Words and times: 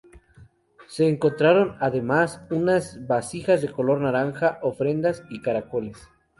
Se 0.87 1.07
encontraron, 1.07 1.75
además, 1.79 2.41
unas 2.49 3.05
vasijas 3.05 3.61
de 3.61 3.71
color 3.71 3.99
naranja, 4.01 4.57
ofrendas 4.63 5.21
y 5.29 5.43
caracoles. 5.43 5.99